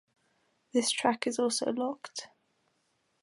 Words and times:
This 0.73 0.89
track 0.89 1.27
is 1.27 1.37
also 1.37 1.71
"locked". 1.71 2.29